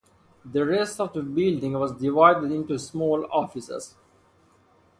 [0.43, 3.93] The rest of the building was divided into small offices.